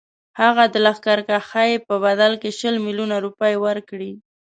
هغه 0.41 0.63
د 0.73 0.75
لښکرکښۍ 0.85 1.71
په 1.87 1.93
بدل 2.05 2.31
کې 2.41 2.49
شل 2.59 2.75
میلیونه 2.85 3.15
روپۍ 3.25 3.53
ورکړي. 3.65 4.11